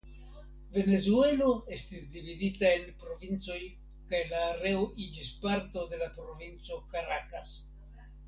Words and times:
Venezuelo 0.75 1.49
estis 1.75 2.07
dividita 2.15 2.71
en 2.77 2.87
provincojn 3.03 3.67
kaj 4.13 4.23
la 4.33 4.41
areo 4.55 4.81
iĝis 5.05 5.29
parto 5.45 5.85
de 5.93 6.01
provinco 6.17 6.81
Karakas. 6.95 7.53